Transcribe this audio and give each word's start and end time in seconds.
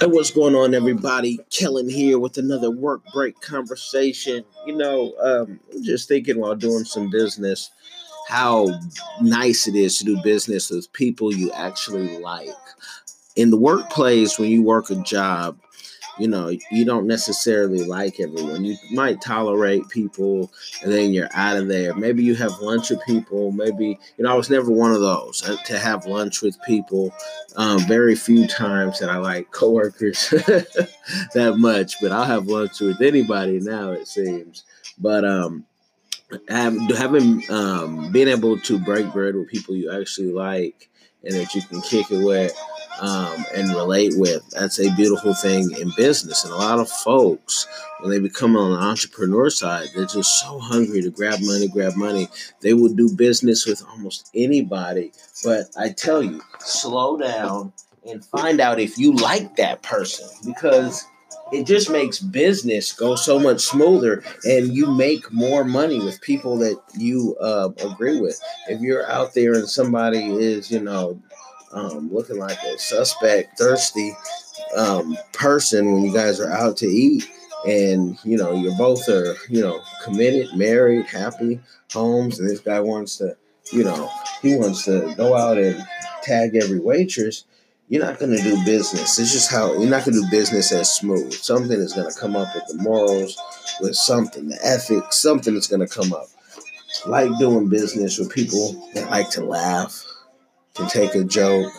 Hey, 0.00 0.06
what's 0.06 0.30
going 0.30 0.54
on, 0.54 0.74
everybody? 0.74 1.40
Kellen 1.50 1.88
here 1.88 2.18
with 2.18 2.38
another 2.38 2.70
work 2.70 3.02
break 3.12 3.40
conversation. 3.40 4.44
You 4.66 4.76
know, 4.76 5.14
um, 5.20 5.60
just 5.82 6.08
thinking 6.08 6.38
while 6.38 6.54
doing 6.54 6.84
some 6.84 7.10
business 7.10 7.70
how 8.28 8.66
nice 9.20 9.68
it 9.68 9.76
is 9.76 9.98
to 9.98 10.04
do 10.04 10.20
business 10.22 10.70
with 10.70 10.92
people 10.92 11.32
you 11.32 11.52
actually 11.52 12.18
like. 12.18 12.48
In 13.36 13.50
the 13.50 13.56
workplace, 13.56 14.38
when 14.38 14.50
you 14.50 14.62
work 14.62 14.90
a 14.90 14.96
job, 14.96 15.58
you 16.18 16.28
know, 16.28 16.50
you 16.70 16.84
don't 16.84 17.06
necessarily 17.06 17.84
like 17.84 18.20
everyone. 18.20 18.64
You 18.64 18.76
might 18.92 19.20
tolerate 19.20 19.88
people 19.88 20.50
and 20.82 20.92
then 20.92 21.12
you're 21.12 21.28
out 21.32 21.56
of 21.56 21.68
there. 21.68 21.94
Maybe 21.94 22.22
you 22.22 22.34
have 22.36 22.58
lunch 22.60 22.90
with 22.90 23.04
people. 23.04 23.52
Maybe, 23.52 23.98
you 24.16 24.24
know, 24.24 24.32
I 24.32 24.34
was 24.34 24.50
never 24.50 24.70
one 24.70 24.92
of 24.92 25.00
those 25.00 25.46
uh, 25.48 25.56
to 25.66 25.78
have 25.78 26.06
lunch 26.06 26.42
with 26.42 26.56
people. 26.66 27.12
Um, 27.56 27.80
very 27.80 28.14
few 28.14 28.46
times 28.46 28.98
that 29.00 29.10
I 29.10 29.18
like 29.18 29.50
coworkers 29.50 30.28
that 30.30 31.54
much, 31.58 32.00
but 32.00 32.12
I'll 32.12 32.24
have 32.24 32.46
lunch 32.46 32.80
with 32.80 33.00
anybody 33.00 33.60
now, 33.60 33.90
it 33.90 34.08
seems. 34.08 34.64
But, 34.98 35.24
um, 35.24 35.66
having 36.48 37.42
um, 37.50 38.10
being 38.10 38.28
able 38.28 38.58
to 38.58 38.78
break 38.80 39.12
bread 39.12 39.36
with 39.36 39.48
people 39.48 39.76
you 39.76 39.92
actually 39.92 40.32
like 40.32 40.88
and 41.22 41.34
that 41.34 41.54
you 41.54 41.62
can 41.62 41.80
kick 41.82 42.10
it 42.10 42.24
with 42.24 42.52
um, 43.00 43.44
and 43.54 43.68
relate 43.70 44.12
with. 44.16 44.48
That's 44.50 44.78
a 44.78 44.94
beautiful 44.94 45.34
thing 45.34 45.70
in 45.80 45.92
business. 45.96 46.44
And 46.44 46.52
a 46.52 46.56
lot 46.56 46.78
of 46.78 46.88
folks, 46.88 47.66
when 48.00 48.10
they 48.10 48.18
become 48.18 48.56
on 48.56 48.72
the 48.72 48.78
entrepreneur 48.78 49.50
side, 49.50 49.88
they're 49.94 50.06
just 50.06 50.40
so 50.40 50.58
hungry 50.58 51.02
to 51.02 51.10
grab 51.10 51.40
money, 51.42 51.68
grab 51.68 51.96
money. 51.96 52.28
They 52.60 52.74
will 52.74 52.92
do 52.94 53.14
business 53.14 53.66
with 53.66 53.82
almost 53.88 54.30
anybody. 54.34 55.12
But 55.44 55.66
I 55.76 55.90
tell 55.90 56.22
you, 56.22 56.42
slow 56.60 57.16
down 57.16 57.72
and 58.08 58.24
find 58.24 58.60
out 58.60 58.80
if 58.80 58.98
you 58.98 59.14
like 59.14 59.56
that 59.56 59.82
person 59.82 60.28
because 60.44 61.04
it 61.52 61.64
just 61.66 61.90
makes 61.90 62.18
business 62.18 62.92
go 62.92 63.14
so 63.14 63.38
much 63.38 63.60
smoother 63.60 64.22
and 64.44 64.74
you 64.74 64.90
make 64.90 65.32
more 65.32 65.64
money 65.64 66.00
with 66.00 66.20
people 66.20 66.56
that 66.58 66.80
you 66.96 67.36
uh, 67.40 67.70
agree 67.78 68.20
with 68.20 68.40
if 68.68 68.80
you're 68.80 69.08
out 69.10 69.34
there 69.34 69.54
and 69.54 69.68
somebody 69.68 70.32
is 70.32 70.70
you 70.70 70.80
know 70.80 71.20
um, 71.76 72.12
looking 72.12 72.38
like 72.38 72.58
a 72.62 72.78
suspect, 72.78 73.58
thirsty 73.58 74.12
um, 74.76 75.16
person 75.32 75.92
when 75.92 76.04
you 76.04 76.12
guys 76.12 76.40
are 76.40 76.50
out 76.50 76.76
to 76.78 76.86
eat, 76.86 77.30
and 77.66 78.18
you 78.24 78.36
know 78.36 78.54
you're 78.54 78.76
both 78.76 79.08
are 79.08 79.36
you 79.48 79.60
know 79.60 79.80
committed, 80.02 80.48
married, 80.56 81.06
happy 81.06 81.60
homes, 81.92 82.38
and 82.38 82.48
this 82.48 82.60
guy 82.60 82.80
wants 82.80 83.16
to, 83.18 83.36
you 83.72 83.84
know, 83.84 84.10
he 84.42 84.56
wants 84.56 84.84
to 84.84 85.14
go 85.16 85.36
out 85.36 85.58
and 85.58 85.84
tag 86.22 86.56
every 86.56 86.80
waitress. 86.80 87.44
You're 87.88 88.04
not 88.04 88.18
going 88.18 88.36
to 88.36 88.42
do 88.42 88.64
business. 88.64 89.16
It's 89.18 89.32
just 89.32 89.50
how 89.50 89.72
you're 89.74 89.88
not 89.88 90.04
going 90.04 90.16
to 90.16 90.22
do 90.22 90.30
business 90.30 90.72
as 90.72 90.92
smooth. 90.92 91.32
Something 91.32 91.78
is 91.78 91.92
going 91.92 92.10
to 92.10 92.18
come 92.18 92.34
up 92.34 92.48
with 92.52 92.64
the 92.66 92.82
morals, 92.82 93.38
with 93.80 93.94
something, 93.94 94.48
the 94.48 94.58
ethics, 94.60 95.18
something 95.18 95.54
is 95.54 95.68
going 95.68 95.86
to 95.86 95.94
come 95.94 96.12
up. 96.12 96.26
Like 97.06 97.30
doing 97.38 97.68
business 97.68 98.18
with 98.18 98.34
people 98.34 98.90
that 98.94 99.10
like 99.10 99.30
to 99.30 99.44
laugh, 99.44 100.02
can 100.76 100.88
take 100.88 101.14
a 101.14 101.24
joke 101.24 101.72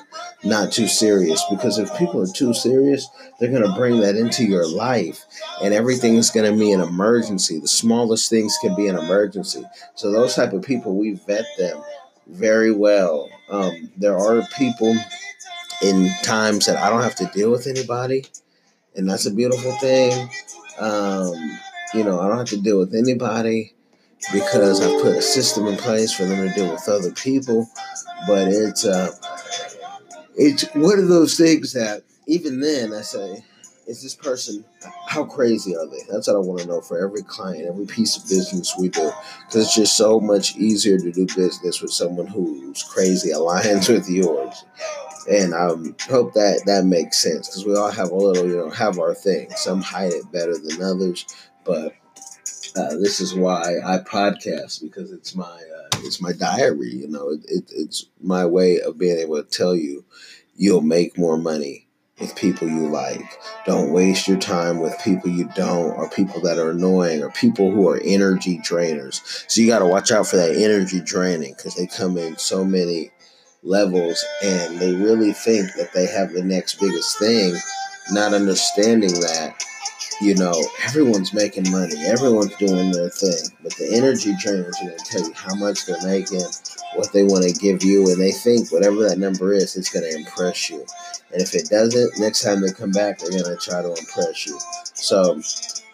not 0.44 0.72
too 0.72 0.88
serious. 0.88 1.44
Because 1.50 1.78
if 1.78 1.96
people 1.98 2.22
are 2.22 2.34
too 2.34 2.54
serious 2.54 3.08
they're 3.40 3.52
going 3.52 3.64
to 3.64 3.78
bring 3.78 4.00
that 4.00 4.16
into 4.16 4.46
your 4.46 4.68
life. 4.68 5.24
And 5.62 5.74
everything 5.74 6.16
is 6.16 6.32
going 6.32 6.52
to 6.52 6.58
be 6.58 6.72
an 6.72 6.82
emergency. 6.82 7.60
The 7.60 7.68
smallest 7.68 8.30
things 8.30 8.58
can 8.62 8.76
be 8.76 8.88
an 8.88 8.98
emergency. 8.98 9.64
So 9.96 10.12
those 10.12 10.36
type 10.36 10.54
of 10.54 10.64
people 10.64 10.96
we 10.96 11.14
vet 11.14 11.46
them 11.58 11.82
very 12.28 12.72
well. 12.72 13.30
Um, 13.50 13.92
there 13.96 14.18
are 14.18 14.46
people 14.58 14.96
in 15.84 16.10
times 16.24 16.66
that 16.66 16.76
i 16.78 16.90
don't 16.90 17.04
have 17.04 17.14
to 17.14 17.30
deal 17.36 17.52
with 17.52 17.68
anybody 17.68 18.26
and 18.96 19.08
that's 19.08 19.28
a 19.28 19.32
beautiful 19.32 19.72
thing. 19.74 20.28
Um, 20.80 21.60
you 21.94 22.04
know 22.04 22.20
i 22.20 22.28
don't 22.28 22.38
have 22.38 22.50
to 22.50 22.62
deal 22.62 22.80
with 22.80 22.94
anybody 22.94 23.74
because 24.34 24.82
I 24.82 24.88
put 25.02 25.18
a 25.18 25.22
system 25.22 25.68
in 25.68 25.78
place 25.78 26.14
for 26.14 26.26
them 26.26 26.48
to 26.48 26.54
deal 26.54 26.72
with 26.72 26.88
other 26.90 27.12
people. 27.12 27.70
But 28.28 28.48
it's 28.48 28.86
uh, 28.86 29.12
it's 30.36 30.64
one 30.76 31.00
of 31.00 31.08
those 31.08 31.38
things 31.38 31.74
that 31.74 32.04
even 32.28 32.60
then 32.60 32.94
I 32.94 33.02
say, 33.02 33.44
is 33.88 34.04
this 34.04 34.16
person 34.16 34.66
how 35.08 35.24
crazy 35.24 35.76
are 35.76 35.88
they? 35.88 36.02
That's 36.10 36.28
what 36.28 36.36
I 36.36 36.40
want 36.40 36.62
to 36.62 36.68
know 36.68 36.82
for 36.82 37.04
every 37.04 37.24
client, 37.24 37.68
every 37.68 37.86
piece 37.86 38.18
of 38.18 38.24
business 38.24 38.76
we 38.78 38.90
do, 38.90 39.12
because 39.46 39.64
it's 39.64 39.76
just 39.76 39.98
so 39.98 40.20
much 40.20 40.58
easier 40.58 40.98
to 40.98 41.12
do 41.12 41.26
business 41.36 41.82
with 41.82 41.92
someone 41.92 42.28
who's 42.28 42.84
crazy 42.84 43.32
aligns 43.32 43.90
with 43.94 44.10
yours. 44.10 44.66
And 45.30 45.54
I 45.54 45.68
um, 45.68 45.96
hope 46.10 46.34
that 46.34 46.64
that 46.66 46.86
makes 46.86 47.18
sense 47.18 47.48
because 47.48 47.66
we 47.66 47.76
all 47.76 47.92
have 47.92 48.12
a 48.12 48.16
little, 48.16 48.48
you 48.48 48.58
know, 48.58 48.70
have 48.70 49.00
our 49.00 49.14
thing. 49.14 49.50
Some 49.56 49.82
hide 49.82 50.14
it 50.14 50.32
better 50.32 50.58
than 50.58 50.82
others, 50.82 51.26
but 51.66 51.94
uh, 52.78 52.96
this 52.98 53.20
is 53.20 53.34
why 53.34 53.80
I 53.86 53.98
podcast 54.00 54.82
because 54.82 55.12
it's 55.12 55.36
my 55.36 55.46
uh, 55.46 55.88
it's 56.04 56.22
my 56.22 56.32
diary. 56.32 56.92
You 56.92 57.08
know, 57.08 57.30
it, 57.30 57.42
it, 57.46 57.72
it's 57.76 58.06
my 58.22 58.46
way 58.46 58.80
of 58.82 58.98
being 58.98 59.18
able 59.18 59.42
to 59.42 59.50
tell 59.50 59.76
you 59.76 60.06
you'll 60.56 60.82
make 60.82 61.18
more 61.18 61.38
money 61.38 61.88
with 62.20 62.36
people 62.36 62.68
you 62.68 62.88
like. 62.90 63.40
Don't 63.66 63.92
waste 63.92 64.28
your 64.28 64.38
time 64.38 64.80
with 64.80 64.98
people 65.04 65.30
you 65.30 65.50
don't, 65.56 65.92
or 65.92 66.10
people 66.10 66.42
that 66.42 66.58
are 66.58 66.72
annoying, 66.72 67.24
or 67.24 67.30
people 67.32 67.72
who 67.72 67.88
are 67.90 68.00
energy 68.04 68.60
drainers. 68.60 69.22
So 69.50 69.62
you 69.62 69.68
got 69.68 69.80
to 69.80 69.86
watch 69.86 70.12
out 70.12 70.28
for 70.28 70.38
that 70.38 70.56
energy 70.56 71.00
draining 71.00 71.54
because 71.56 71.76
they 71.76 71.88
come 71.88 72.18
in 72.18 72.38
so 72.38 72.66
many 72.66 73.12
levels 73.64 74.24
and 74.44 74.80
they 74.80 74.94
really 74.96 75.34
think 75.34 75.74
that 75.74 75.94
they 75.94 76.06
have 76.08 76.32
the 76.32 76.44
next 76.44 76.80
biggest 76.80 77.20
thing, 77.20 77.56
not 78.12 78.34
understanding 78.34 79.14
that 79.22 79.64
you 80.22 80.36
know, 80.36 80.54
everyone's 80.84 81.34
making 81.34 81.70
money, 81.72 81.96
everyone's 82.06 82.56
doing 82.58 82.92
their 82.92 83.10
thing, 83.10 83.50
but 83.62 83.76
the 83.76 83.90
energy 83.94 84.36
trainers 84.40 84.76
are 84.82 84.86
going 84.86 84.98
to 84.98 85.06
tell 85.06 85.22
you 85.22 85.34
how 85.34 85.54
much 85.56 85.86
they're 85.86 86.02
making, 86.08 86.42
what 86.96 87.12
they 87.14 87.24
want 87.24 87.44
to 87.44 87.54
give 87.54 87.84
you, 87.84 88.10
and 88.10 88.20
they 88.20 88.32
think 88.32 88.72
whatever 88.72 89.08
that 89.08 89.20
number 89.20 89.54
is, 89.54 89.76
it's 89.76 89.90
going 89.90 90.10
to 90.10 90.18
impress 90.18 90.70
you. 90.70 90.86
And 91.32 91.42
if 91.42 91.54
it 91.54 91.70
doesn't, 91.70 92.20
next 92.20 92.44
time 92.44 92.62
they 92.62 92.72
come 92.72 92.92
back, 92.92 93.20
they're 93.20 93.30
going 93.30 93.44
to 93.44 93.58
try 93.58 93.82
to 93.82 93.90
impress 93.90 94.48
you. 94.48 94.58
So 94.94 95.36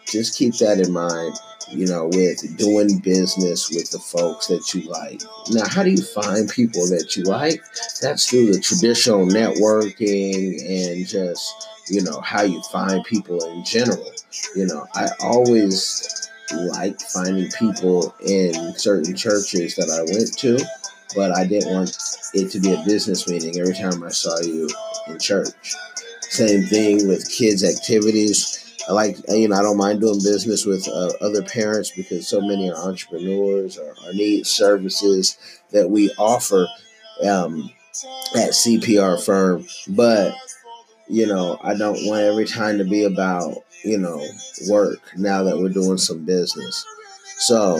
just 0.06 0.38
keep 0.38 0.56
that 0.58 0.80
in 0.80 0.94
mind, 0.94 1.36
you 1.70 1.88
know, 1.88 2.06
with 2.06 2.58
doing 2.58 3.00
business 3.00 3.70
with 3.70 3.92
the 3.92 4.00
folks 4.00 4.48
that 4.48 4.74
you 4.74 4.82
like. 4.90 5.22
Now, 5.52 5.68
how 5.68 5.84
do 5.84 5.92
you 5.92 6.02
find 6.02 6.50
people 6.50 6.88
that 6.88 7.16
you 7.16 7.24
like? 7.24 7.64
That's 8.02 8.30
through 8.30 8.54
the 8.54 8.60
traditional 8.60 9.26
networking 9.26 10.62
and 10.68 11.08
just 11.08 11.68
you 11.90 12.02
know, 12.02 12.22
how 12.22 12.44
you 12.44 12.62
find 12.64 13.04
people 13.06 13.44
in 13.44 13.64
general. 13.64 14.12
You 14.56 14.68
know, 14.68 14.86
I 14.96 15.10
always 15.22 16.30
like 16.52 17.00
finding 17.02 17.50
people 17.52 18.14
in 18.26 18.74
certain 18.76 19.16
churches 19.16 19.76
that 19.76 19.90
I 19.90 20.02
went 20.14 20.38
to, 20.40 20.60
but 21.16 21.36
I 21.36 21.46
didn't 21.46 21.74
want 21.74 21.98
it 22.34 22.50
to 22.52 22.60
be 22.60 22.74
a 22.74 22.84
business 22.86 23.28
meeting 23.28 23.60
every 23.60 23.74
time 23.74 24.04
I 24.04 24.10
saw 24.10 24.40
you 24.42 24.70
in 25.08 25.20
church. 25.20 25.76
Same 26.22 26.64
thing 26.64 27.08
with 27.08 27.30
kids' 27.30 27.64
activities. 27.64 28.63
I 28.88 28.94
like, 28.94 29.18
you 29.30 29.48
know, 29.48 29.56
I 29.56 29.62
don't 29.62 29.78
mind 29.78 30.02
doing 30.02 30.16
business 30.16 30.66
with 30.66 30.88
uh, 30.88 31.12
other 31.22 31.42
parents 31.44 31.92
because 31.96 32.28
so 32.28 32.42
many 32.42 32.70
are 32.70 32.78
entrepreneurs 32.78 33.78
or, 33.78 33.96
or 34.06 34.14
need 34.14 34.46
services 34.46 35.38
that 35.72 35.90
we 35.90 36.12
offer 36.18 36.68
um, 37.26 37.70
at 38.36 38.52
CPR 38.52 39.24
firm. 39.24 39.66
But 39.88 40.36
you 41.08 41.28
know, 41.28 41.60
I 41.62 41.76
don't 41.76 42.06
want 42.06 42.22
every 42.24 42.46
time 42.46 42.78
to 42.78 42.86
be 42.86 43.04
about, 43.04 43.56
you 43.84 43.98
know, 43.98 44.26
work 44.70 45.00
now 45.18 45.44
that 45.44 45.58
we're 45.58 45.70
doing 45.70 45.98
some 45.98 46.26
business. 46.26 46.86
So 47.40 47.80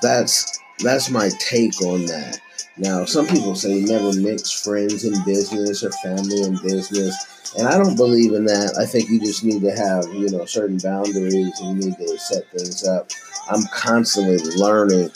that's 0.00 0.60
that's 0.80 1.10
my 1.10 1.30
take 1.38 1.80
on 1.82 2.06
that. 2.06 2.40
Now, 2.76 3.04
some 3.04 3.26
people 3.26 3.54
say 3.54 3.80
never 3.80 4.12
mix 4.14 4.50
friends 4.50 5.04
in 5.04 5.12
business 5.24 5.84
or 5.84 5.92
family 5.92 6.42
in 6.42 6.56
business. 6.62 7.52
And 7.58 7.68
I 7.68 7.76
don't 7.76 7.96
believe 7.96 8.32
in 8.32 8.46
that. 8.46 8.76
I 8.78 8.86
think 8.86 9.10
you 9.10 9.20
just 9.20 9.44
need 9.44 9.60
to 9.62 9.72
have, 9.72 10.04
you 10.14 10.30
know, 10.30 10.46
certain 10.46 10.78
boundaries 10.78 11.60
and 11.60 11.82
you 11.82 11.90
need 11.90 11.98
to 11.98 12.18
set 12.18 12.46
things 12.50 12.86
up. 12.86 13.10
I'm 13.50 13.64
constantly 13.74 14.38
learning 14.56 15.10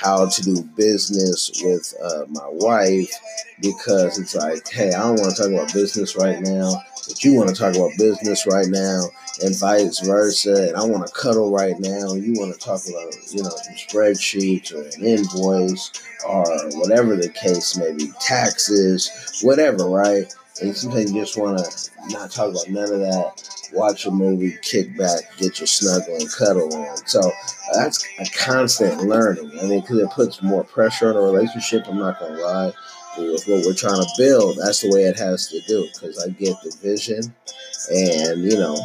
how 0.00 0.26
to 0.26 0.42
do 0.42 0.62
business 0.76 1.50
with 1.62 1.94
uh, 2.02 2.24
my 2.28 2.46
wife 2.48 3.12
because 3.60 4.18
it's 4.18 4.34
like, 4.34 4.66
hey, 4.68 4.88
I 4.94 5.00
don't 5.00 5.20
want 5.20 5.36
to 5.36 5.42
talk 5.42 5.52
about 5.52 5.72
business 5.74 6.16
right 6.16 6.40
now, 6.40 6.82
but 7.06 7.22
you 7.22 7.34
want 7.34 7.50
to 7.50 7.54
talk 7.54 7.76
about 7.76 7.90
business 7.98 8.46
right 8.46 8.68
now, 8.68 9.02
and 9.42 9.54
vice 9.58 10.00
versa. 10.00 10.68
And 10.68 10.76
I 10.76 10.84
want 10.84 11.06
to 11.06 11.12
cuddle 11.12 11.52
right 11.52 11.78
now, 11.78 12.12
and 12.12 12.24
you 12.24 12.40
want 12.40 12.54
to 12.54 12.58
talk 12.58 12.80
about, 12.88 13.12
you 13.30 13.42
know, 13.42 13.50
some 13.50 13.74
spreadsheets 13.74 14.72
or 14.72 14.82
an 14.82 15.04
invoice 15.04 15.92
or 16.26 16.44
whatever 16.78 17.16
the 17.16 17.28
case 17.28 17.76
may 17.76 17.92
be, 17.92 18.10
taxes, 18.20 19.40
whatever, 19.42 19.84
right? 19.84 20.32
And 20.60 20.76
sometimes 20.76 21.12
you 21.12 21.20
just 21.20 21.38
want 21.38 21.58
to 21.58 21.90
not 22.08 22.30
talk 22.30 22.50
about 22.50 22.68
none 22.68 22.92
of 22.92 23.00
that 23.00 23.60
watch 23.72 24.06
a 24.06 24.10
movie, 24.10 24.56
kick 24.62 24.96
back, 24.96 25.20
get 25.38 25.58
your 25.60 25.66
snuggle 25.66 26.16
and 26.16 26.30
cuddle 26.32 26.74
on. 26.74 26.96
So 27.06 27.20
that's 27.74 28.04
a 28.18 28.26
constant 28.36 29.02
learning. 29.04 29.50
I 29.60 29.66
mean, 29.66 29.80
because 29.80 29.98
it 29.98 30.10
puts 30.10 30.42
more 30.42 30.64
pressure 30.64 31.10
on 31.10 31.16
a 31.16 31.20
relationship. 31.20 31.84
I'm 31.86 31.98
not 31.98 32.18
gonna 32.18 32.40
lie. 32.40 32.72
with 33.18 33.44
what 33.46 33.64
we're 33.66 33.74
trying 33.74 34.00
to 34.00 34.08
build, 34.16 34.58
that's 34.58 34.82
the 34.82 34.90
way 34.90 35.04
it 35.04 35.18
has 35.18 35.48
to 35.48 35.60
do. 35.66 35.86
Because 35.92 36.18
I 36.18 36.28
get 36.30 36.56
the 36.62 36.76
vision, 36.82 37.34
and 37.90 38.42
you 38.42 38.58
know, 38.58 38.76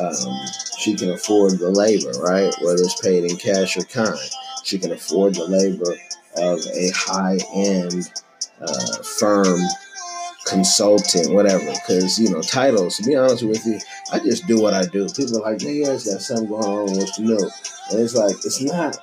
um, 0.00 0.46
she 0.78 0.94
can 0.94 1.10
afford 1.10 1.58
the 1.58 1.70
labor, 1.70 2.12
right? 2.20 2.54
Whether 2.62 2.82
it's 2.82 3.00
paid 3.00 3.24
in 3.24 3.36
cash 3.36 3.76
or 3.76 3.82
kind, 3.84 4.18
she 4.64 4.78
can 4.78 4.92
afford 4.92 5.34
the 5.34 5.46
labor 5.46 5.92
of 6.36 6.60
a 6.74 6.90
high 6.94 7.38
end 7.54 8.10
uh, 8.60 9.02
firm 9.02 9.58
consultant, 10.48 11.32
whatever. 11.32 11.64
Because 11.64 12.18
you 12.18 12.30
know, 12.30 12.42
titles. 12.42 12.96
To 12.96 13.02
be 13.02 13.16
honest 13.16 13.42
with 13.42 13.64
you, 13.66 13.78
I 14.12 14.18
just 14.18 14.46
do 14.46 14.60
what 14.60 14.74
I 14.74 14.84
do. 14.86 15.08
People 15.08 15.38
are 15.38 15.52
like, 15.52 15.62
"Yeah, 15.62 15.92
it's 15.92 16.10
got 16.10 16.22
something 16.22 16.48
going 16.48 16.64
on. 16.64 16.96
What 16.96 17.18
you 17.18 17.26
know?" 17.26 17.50
And 17.90 18.00
it's 18.00 18.14
like 18.14 18.36
it's 18.44 18.60
not 18.60 18.98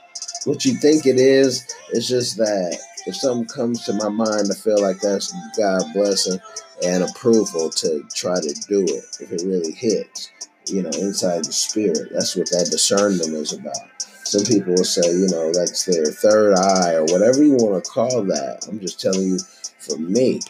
what 0.46 0.66
you 0.66 0.76
think 0.76 1.06
it 1.06 1.20
is. 1.20 1.66
It's 1.92 2.08
just 2.08 2.38
that 2.38 2.78
if 3.06 3.16
something 3.16 3.48
comes 3.48 3.86
to 3.86 3.94
my 3.94 4.10
mind, 4.10 4.50
I 4.52 4.56
feel 4.56 4.82
like 4.82 5.00
that's 5.00 5.34
God 5.58 5.84
blessing 5.94 6.40
and 6.84 7.04
approval 7.04 7.70
to 7.70 8.04
try 8.14 8.40
to 8.40 8.54
do 8.68 8.84
it 8.84 9.06
if 9.20 9.32
it 9.32 9.44
really 9.46 9.72
hits, 9.72 10.32
you 10.68 10.82
know, 10.82 10.90
inside 10.90 11.46
the 11.46 11.54
spirit. 11.54 12.10
That's 12.12 12.36
what 12.36 12.50
that 12.52 12.68
discernment 12.72 13.34
is 13.34 13.54
about. 13.54 13.78
Some 14.26 14.44
people 14.44 14.74
will 14.74 14.84
say, 14.84 15.08
you 15.08 15.28
know, 15.28 15.54
that's 15.54 15.86
their 15.86 16.06
third 16.06 16.58
eye 16.58 16.96
or 16.96 17.04
whatever 17.06 17.44
you 17.44 17.54
want 17.54 17.84
to 17.84 17.90
call 17.90 18.24
that. 18.24 18.66
I'm 18.68 18.80
just 18.80 19.00
telling 19.00 19.22
you, 19.22 19.40
for 19.78 19.98
me, 19.98 20.42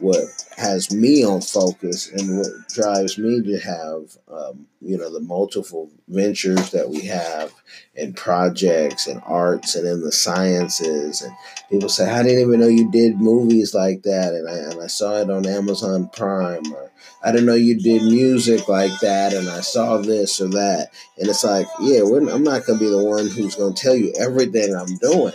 what 0.00 0.24
has 0.56 0.92
me 0.92 1.24
on 1.24 1.40
focus 1.40 2.10
and 2.10 2.38
what 2.38 2.46
drives 2.68 3.18
me 3.18 3.42
to 3.42 3.58
have 3.58 4.16
um, 4.32 4.66
you 4.80 4.96
know 4.96 5.12
the 5.12 5.20
multiple 5.20 5.90
ventures 6.08 6.70
that 6.70 6.88
we 6.88 7.02
have 7.02 7.52
and 7.96 8.16
projects 8.16 9.06
and 9.06 9.20
arts 9.24 9.74
and 9.74 9.86
in 9.86 10.00
the 10.00 10.12
sciences. 10.12 11.22
And 11.22 11.34
people 11.70 11.88
say 11.88 12.10
i 12.10 12.22
didn't 12.22 12.40
even 12.40 12.60
know 12.60 12.68
you 12.68 12.90
did 12.90 13.20
movies 13.20 13.74
like 13.74 14.02
that. 14.02 14.32
And 14.34 14.48
I, 14.48 14.70
and 14.70 14.82
I 14.82 14.86
saw 14.86 15.16
it 15.16 15.30
on 15.30 15.46
amazon 15.46 16.08
prime 16.08 16.72
or 16.72 16.90
i 17.22 17.30
didn't 17.30 17.46
know 17.46 17.54
you 17.54 17.78
did 17.78 18.02
music 18.02 18.68
like 18.68 18.92
that 19.00 19.34
and 19.34 19.48
i 19.48 19.60
saw 19.60 19.98
this 19.98 20.40
or 20.40 20.48
that. 20.48 20.88
And 21.18 21.28
it's 21.28 21.44
like 21.44 21.66
yeah 21.80 22.00
i'm 22.02 22.44
not 22.44 22.64
going 22.64 22.78
to 22.78 22.84
be 22.84 22.90
the 22.90 23.04
one 23.04 23.28
who's 23.28 23.56
going 23.56 23.74
to 23.74 23.82
tell 23.82 23.94
you 23.94 24.12
everything 24.18 24.74
i'm 24.74 24.96
doing. 24.96 25.34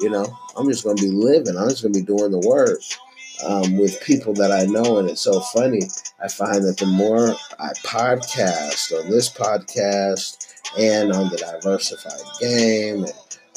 You 0.00 0.10
know 0.10 0.26
i'm 0.56 0.68
just 0.68 0.84
going 0.84 0.96
to 0.96 1.02
be 1.02 1.10
living. 1.10 1.56
I'm 1.56 1.68
just 1.68 1.82
going 1.82 1.92
to 1.94 2.00
be 2.00 2.06
doing 2.06 2.32
the 2.32 2.46
work 2.46 2.80
um, 3.44 3.76
with 3.76 4.00
people 4.02 4.32
that 4.34 4.52
I 4.52 4.64
know. 4.64 4.98
And 4.98 5.08
it's 5.08 5.22
so 5.22 5.40
funny. 5.40 5.82
I 6.22 6.28
find 6.28 6.64
that 6.64 6.76
the 6.78 6.86
more 6.86 7.34
I 7.58 7.72
podcast 7.84 8.92
on 8.98 9.10
this 9.10 9.30
podcast 9.30 10.48
and 10.78 11.12
on 11.12 11.30
the 11.30 11.36
diversified 11.36 12.20
game 12.40 13.04
and 13.04 13.12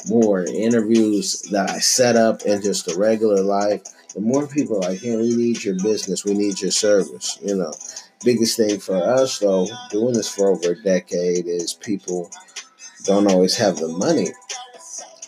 more 0.10 0.46
interviews 0.46 1.42
that 1.52 1.70
I 1.70 1.80
set 1.80 2.16
up 2.16 2.42
in 2.44 2.62
just 2.62 2.92
a 2.92 2.98
regular 2.98 3.42
life, 3.42 3.84
the 4.14 4.22
more 4.22 4.48
people 4.48 4.78
are 4.78 4.90
like, 4.90 5.02
hey, 5.02 5.16
we 5.16 5.36
need 5.36 5.64
your 5.64 5.76
business, 5.76 6.26
we 6.26 6.34
need 6.34 6.62
your 6.62 6.72
service. 6.72 7.38
You 7.44 7.56
know, 7.56 7.74
biggest 8.24 8.58
thing 8.58 8.80
for 8.80 8.96
us 8.96 9.40
though, 9.40 9.68
doing 9.92 10.14
this 10.14 10.34
for 10.34 10.50
over 10.50 10.72
a 10.72 10.84
decade, 10.84 11.48
is 11.48 11.74
people 11.74 12.32
don't 13.04 13.30
always 13.30 13.56
have 13.58 13.78
the 13.78 13.88
money. 13.88 14.30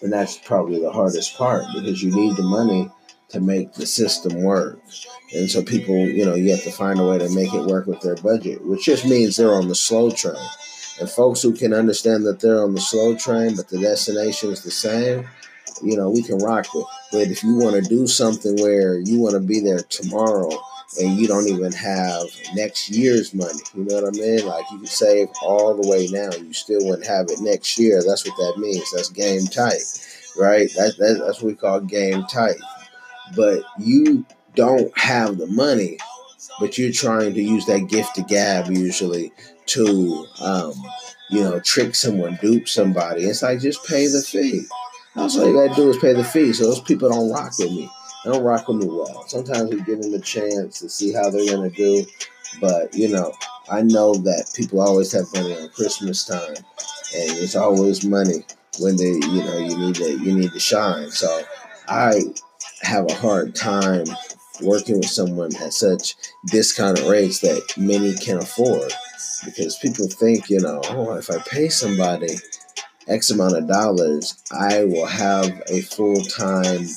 And 0.02 0.14
that's 0.14 0.38
probably 0.38 0.80
the 0.80 0.92
hardest 0.92 1.38
part 1.38 1.66
because 1.74 2.04
you 2.04 2.16
need 2.16 2.36
the 2.36 2.44
money 2.44 2.90
to 3.30 3.40
make 3.40 3.74
the 3.74 3.86
system 3.86 4.42
work. 4.44 4.80
And 5.34 5.50
so 5.50 5.62
people, 5.62 6.08
you 6.08 6.26
know, 6.26 6.36
you 6.36 6.52
have 6.52 6.64
to 6.64 6.72
find 6.72 7.00
a 7.00 7.06
way 7.06 7.18
to 7.18 7.30
make 7.30 7.54
it 7.54 7.66
work 7.66 7.86
with 7.86 8.02
their 8.02 8.16
budget, 8.16 8.66
which 8.66 8.86
just 8.86 9.06
means 9.06 9.36
they're 9.36 9.54
on 9.54 9.68
the 9.68 9.76
slow 9.76 10.10
train. 10.12 10.36
And 11.00 11.10
folks 11.10 11.42
who 11.42 11.54
can 11.54 11.74
understand 11.74 12.26
that 12.26 12.40
they're 12.40 12.64
on 12.64 12.74
the 12.74 12.82
slow 12.82 13.16
train, 13.16 13.56
but 13.56 13.68
the 13.68 13.80
destination 13.80 14.52
is 14.52 14.64
the 14.64 14.72
same, 14.72 15.28
you 15.84 15.98
know, 15.98 16.10
we 16.10 16.24
can 16.24 16.38
rock 16.38 16.74
with. 16.74 16.86
But 17.12 17.28
if 17.28 17.44
you 17.44 17.56
want 17.56 17.76
to 17.76 17.90
do 17.90 18.08
something 18.08 18.56
where 18.62 19.00
you 19.00 19.20
want 19.20 19.34
to 19.34 19.42
be 19.42 19.60
there 19.60 19.82
tomorrow 19.82 20.50
and 21.00 21.18
you 21.18 21.28
don't 21.28 21.48
even 21.48 21.74
have 21.74 22.26
next 22.56 22.90
year's 22.90 23.34
money, 23.34 23.60
you 23.76 23.84
know 23.84 24.02
what 24.02 24.08
I 24.08 24.12
mean? 24.12 24.48
Like 24.48 24.66
you 24.72 24.78
can 24.78 24.88
save 24.88 25.28
all 25.42 25.80
the 25.80 25.88
way 25.88 26.08
now, 26.08 26.32
you 26.36 26.54
still 26.54 26.80
wouldn't 26.84 27.06
have 27.06 27.28
it 27.30 27.42
next 27.42 27.78
year. 27.78 28.02
That's 28.02 28.26
what 28.26 28.38
that 28.38 28.60
means. 28.60 28.90
That's 28.94 29.10
game 29.10 29.46
tight, 29.46 29.84
right? 30.40 30.70
That, 30.76 30.96
that, 30.98 31.22
that's 31.24 31.42
what 31.42 31.48
we 31.48 31.56
call 31.56 31.82
game 31.82 32.24
tight 32.32 32.56
but 33.36 33.64
you 33.80 34.26
don't 34.56 34.96
have 34.98 35.38
the 35.38 35.48
money, 35.48 35.98
but 36.60 36.78
you're 36.78 36.92
trying 36.92 37.34
to 37.34 37.42
use 37.42 37.66
that 37.66 37.88
gift 37.90 38.16
to 38.16 38.24
gab 38.24 38.72
usually 38.72 39.32
to, 39.68 40.26
um, 40.42 40.74
you 41.30 41.44
know, 41.44 41.60
trick 41.60 41.96
someone, 41.96 42.38
dupe 42.42 42.68
somebody. 42.68 43.24
It's 43.24 43.44
like 43.44 43.60
just 43.60 43.86
pay 43.86 44.08
the 44.08 44.22
fee. 44.22 44.64
That's 45.16 45.38
all 45.38 45.48
you 45.48 45.54
gotta 45.54 45.76
do 45.76 45.90
is 45.90 45.98
pay 45.98 46.14
the 46.14 46.24
fee. 46.24 46.54
So 46.54 46.66
those 46.66 46.82
people 46.82 47.10
don't 47.10 47.32
rock 47.32 47.58
with 47.60 47.72
me. 47.72 47.90
They 48.24 48.32
don't 48.32 48.44
rock 48.44 48.68
with 48.68 48.78
me 48.78 48.88
well. 48.88 49.28
Sometimes 49.28 49.70
we 49.70 49.82
give 49.82 50.02
them 50.02 50.14
a 50.14 50.20
chance 50.20 50.80
to 50.80 50.90
see 50.90 51.12
how 51.14 51.30
they're 51.30 51.50
gonna 51.50 51.70
do, 51.70 52.06
but 52.62 52.94
you 52.94 53.10
know, 53.10 53.34
I 53.70 53.82
know 53.82 54.14
that 54.14 54.52
people 54.56 54.80
always 54.80 55.12
have 55.12 55.26
money 55.34 55.56
on 55.56 55.70
Christmas 55.70 56.26
time, 56.26 56.56
and 56.56 57.38
it's 57.38 57.56
always 57.56 58.06
money 58.06 58.46
when 58.80 58.96
they, 58.96 59.12
you 59.12 59.44
know, 59.44 59.58
you 59.58 59.78
need 59.78 59.96
to 59.96 60.12
you 60.20 60.38
need 60.38 60.52
to 60.52 60.60
shine. 60.60 61.10
So 61.12 61.42
I 61.88 62.22
have 62.82 63.10
a 63.10 63.14
hard 63.16 63.56
time 63.56 64.06
working 64.62 64.98
with 64.98 65.10
someone 65.10 65.56
at 65.58 65.74
such 65.74 66.16
discounted 66.48 67.06
rates 67.06 67.40
that 67.40 67.62
many 67.78 68.14
can 68.16 68.38
afford 68.38 68.92
because 69.46 69.78
people 69.78 70.08
think, 70.08 70.50
you 70.50 70.60
know, 70.60 70.82
oh, 70.90 71.16
if 71.16 71.30
I 71.30 71.38
pay 71.40 71.70
somebody 71.70 72.36
X 73.08 73.30
amount 73.30 73.58
of 73.58 73.68
dollars, 73.68 74.44
I 74.52 74.84
will 74.84 75.06
have 75.06 75.62
a 75.70 75.82
full 75.82 76.22
time 76.24 76.88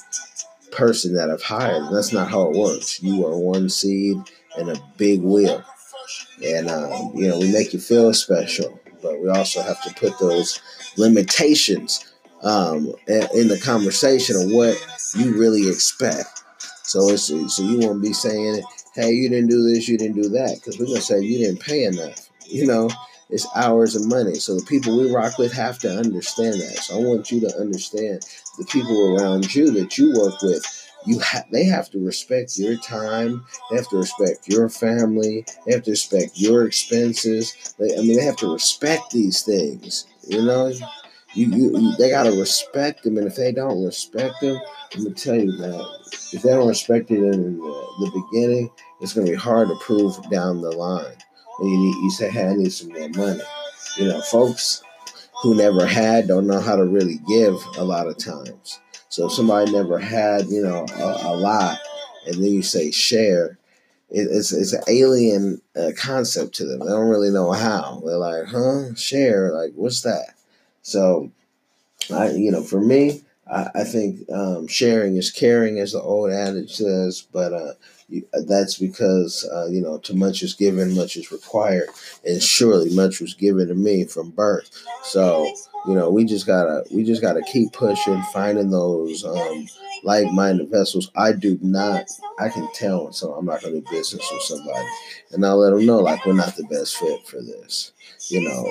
person 0.72 1.14
that 1.14 1.30
I've 1.30 1.42
hired. 1.42 1.82
And 1.82 1.96
that's 1.96 2.12
not 2.12 2.28
how 2.28 2.50
it 2.50 2.56
works. 2.56 3.02
You 3.02 3.26
are 3.26 3.38
one 3.38 3.68
seed 3.68 4.16
in 4.58 4.68
a 4.70 4.82
big 4.96 5.22
wheel. 5.22 5.62
And, 6.44 6.68
um, 6.70 7.12
you 7.14 7.28
know, 7.28 7.38
we 7.38 7.52
make 7.52 7.72
you 7.72 7.80
feel 7.80 8.12
special, 8.14 8.80
but 9.02 9.20
we 9.20 9.28
also 9.28 9.62
have 9.62 9.82
to 9.82 9.94
put 9.94 10.18
those 10.18 10.60
limitations 10.96 12.09
um, 12.42 12.92
in 13.34 13.48
the 13.48 13.60
conversation 13.62 14.36
of 14.36 14.50
what 14.50 14.76
you 15.14 15.38
really 15.38 15.68
expect. 15.68 16.42
So 16.82 17.10
it's 17.10 17.24
so 17.24 17.62
you 17.62 17.78
won't 17.78 18.02
be 18.02 18.12
saying, 18.12 18.62
"Hey, 18.94 19.12
you 19.12 19.28
didn't 19.28 19.48
do 19.50 19.62
this, 19.62 19.88
you 19.88 19.98
didn't 19.98 20.20
do 20.20 20.28
that," 20.30 20.56
because 20.56 20.78
we're 20.78 20.86
gonna 20.86 21.00
say 21.00 21.20
you 21.20 21.38
didn't 21.38 21.60
pay 21.60 21.84
enough. 21.84 22.28
You 22.46 22.66
know, 22.66 22.90
it's 23.28 23.46
hours 23.54 23.94
of 23.94 24.06
money. 24.06 24.34
So 24.36 24.56
the 24.56 24.64
people 24.66 24.96
we 24.98 25.10
rock 25.10 25.38
with 25.38 25.52
have 25.52 25.78
to 25.80 25.90
understand 25.90 26.54
that. 26.54 26.78
So 26.82 26.96
I 26.96 27.04
want 27.04 27.30
you 27.30 27.40
to 27.40 27.56
understand 27.58 28.22
the 28.58 28.64
people 28.64 29.16
around 29.16 29.54
you 29.54 29.70
that 29.72 29.96
you 29.98 30.12
work 30.18 30.40
with. 30.42 30.64
You 31.06 31.18
ha- 31.20 31.44
they 31.50 31.64
have 31.64 31.88
to 31.90 32.04
respect 32.04 32.58
your 32.58 32.76
time. 32.76 33.46
They 33.70 33.76
have 33.76 33.88
to 33.88 33.96
respect 33.96 34.48
your 34.48 34.68
family. 34.68 35.46
They 35.64 35.72
have 35.72 35.84
to 35.84 35.92
respect 35.92 36.32
your 36.34 36.66
expenses. 36.66 37.54
They, 37.78 37.96
I 37.96 38.02
mean, 38.02 38.16
they 38.16 38.24
have 38.24 38.36
to 38.36 38.52
respect 38.52 39.10
these 39.12 39.42
things. 39.42 40.06
You 40.26 40.42
know, 40.42 40.72
you, 41.34 41.46
you, 41.46 41.96
they 41.96 42.10
gotta 42.10 42.32
respect 42.32 43.04
them, 43.04 43.16
and 43.18 43.26
if 43.26 43.36
they 43.36 43.52
don't 43.52 43.84
respect 43.84 44.40
them, 44.40 44.60
I'm 44.94 45.04
gonna 45.04 45.14
tell 45.14 45.36
you 45.36 45.52
that 45.58 45.98
if 46.32 46.42
they 46.42 46.50
don't 46.50 46.68
respect 46.68 47.10
it 47.10 47.18
in 47.18 47.58
the, 47.58 47.86
the 48.00 48.26
beginning, 48.32 48.70
it's 49.00 49.12
gonna 49.12 49.30
be 49.30 49.36
hard 49.36 49.68
to 49.68 49.76
prove 49.76 50.16
down 50.30 50.60
the 50.60 50.72
line. 50.72 51.16
When 51.58 51.70
you 51.70 51.78
need, 51.78 51.94
you 52.02 52.10
say, 52.10 52.30
"Hey, 52.30 52.48
I 52.48 52.54
need 52.54 52.72
some 52.72 52.88
more 52.88 53.08
money." 53.10 53.42
You 53.96 54.08
know, 54.08 54.20
folks 54.22 54.82
who 55.42 55.54
never 55.54 55.86
had 55.86 56.28
don't 56.28 56.46
know 56.46 56.60
how 56.60 56.76
to 56.76 56.84
really 56.84 57.18
give 57.28 57.54
a 57.78 57.84
lot 57.84 58.06
of 58.06 58.18
times. 58.18 58.80
So 59.08 59.26
if 59.26 59.32
somebody 59.32 59.72
never 59.72 59.98
had, 59.98 60.46
you 60.48 60.62
know, 60.62 60.86
a, 60.96 61.26
a 61.26 61.34
lot, 61.36 61.78
and 62.26 62.36
then 62.36 62.52
you 62.52 62.62
say 62.62 62.90
share, 62.90 63.58
it, 64.10 64.28
it's 64.30 64.52
it's 64.52 64.72
an 64.72 64.82
alien 64.88 65.60
uh, 65.76 65.92
concept 65.96 66.54
to 66.56 66.66
them. 66.66 66.80
They 66.80 66.86
don't 66.86 67.08
really 67.08 67.30
know 67.30 67.52
how. 67.52 68.02
They're 68.04 68.16
like, 68.16 68.46
"Huh? 68.46 68.94
Share? 68.96 69.52
Like, 69.52 69.72
what's 69.74 70.02
that?" 70.02 70.34
So, 70.82 71.30
I 72.12 72.30
you 72.32 72.50
know, 72.50 72.62
for 72.62 72.80
me, 72.80 73.22
I, 73.50 73.68
I 73.76 73.84
think 73.84 74.30
um, 74.30 74.66
sharing 74.68 75.16
is 75.16 75.30
caring, 75.30 75.78
as 75.78 75.92
the 75.92 76.02
old 76.02 76.30
adage 76.32 76.74
says. 76.76 77.26
But 77.32 77.52
uh, 77.52 77.72
that's 78.46 78.78
because 78.78 79.48
uh, 79.52 79.66
you 79.66 79.80
know, 79.80 79.98
to 79.98 80.14
much 80.14 80.42
is 80.42 80.54
given, 80.54 80.94
much 80.94 81.16
is 81.16 81.32
required, 81.32 81.88
and 82.24 82.42
surely 82.42 82.94
much 82.94 83.20
was 83.20 83.34
given 83.34 83.68
to 83.68 83.74
me 83.74 84.04
from 84.04 84.30
birth. 84.30 84.70
So 85.04 85.52
you 85.86 85.94
know, 85.94 86.10
we 86.10 86.24
just 86.24 86.46
gotta 86.46 86.84
we 86.92 87.04
just 87.04 87.22
gotta 87.22 87.42
keep 87.42 87.72
pushing, 87.72 88.22
finding 88.32 88.70
those 88.70 89.24
um, 89.24 89.66
like-minded 90.04 90.68
vessels. 90.70 91.10
I 91.16 91.32
do 91.32 91.58
not. 91.62 92.06
I 92.38 92.48
can 92.48 92.68
tell 92.74 93.12
so 93.12 93.32
I'm 93.34 93.46
not 93.46 93.62
gonna 93.62 93.80
do 93.80 93.86
business 93.90 94.28
with 94.32 94.42
somebody, 94.42 94.88
and 95.32 95.44
I'll 95.44 95.58
let 95.58 95.70
them 95.70 95.86
know 95.86 95.98
like 95.98 96.24
we're 96.26 96.32
not 96.34 96.56
the 96.56 96.64
best 96.64 96.96
fit 96.96 97.26
for 97.26 97.40
this. 97.40 97.92
You 98.28 98.42
know, 98.42 98.64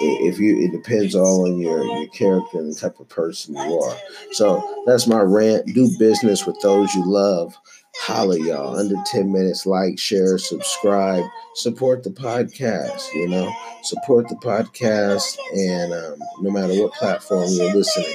if 0.00 0.38
you 0.38 0.58
it 0.60 0.72
depends 0.72 1.14
all 1.14 1.46
on 1.46 1.58
your 1.58 1.84
your 1.84 2.08
character 2.08 2.58
and 2.58 2.72
the 2.72 2.78
type 2.78 2.98
of 2.98 3.08
person 3.08 3.54
you 3.54 3.80
are. 3.80 3.96
So 4.32 4.84
that's 4.86 5.06
my 5.06 5.20
rant. 5.20 5.66
Do 5.66 5.90
business 5.98 6.46
with 6.46 6.60
those 6.60 6.94
you 6.94 7.04
love. 7.04 7.56
Holla 8.00 8.38
y'all. 8.38 8.76
Under 8.76 8.96
10 9.06 9.32
minutes, 9.32 9.66
like, 9.66 9.98
share, 9.98 10.38
subscribe, 10.38 11.24
support 11.54 12.04
the 12.04 12.10
podcast, 12.10 13.12
you 13.14 13.28
know, 13.28 13.52
support 13.82 14.28
the 14.28 14.36
podcast 14.36 15.38
and 15.56 15.92
um, 15.92 16.18
no 16.40 16.50
matter 16.50 16.74
what 16.80 16.92
platform 16.92 17.48
you're 17.50 17.74
listening. 17.74 18.14